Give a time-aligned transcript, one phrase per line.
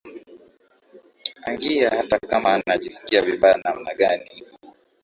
[1.45, 4.43] angie hata kama anajisikia vibaya namna gani